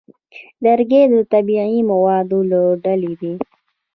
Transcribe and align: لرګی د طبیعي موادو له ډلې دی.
لرګی 0.63 1.01
د 1.13 1.15
طبیعي 1.33 1.79
موادو 1.91 2.39
له 2.51 2.61
ډلې 2.83 3.13
دی. 3.21 3.33